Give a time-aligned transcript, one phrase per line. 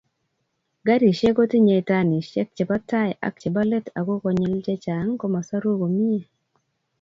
[0.85, 6.21] Garisiek kotinyei tanisiek chebo tai ak chebo let ago konyil chechang komosoru komie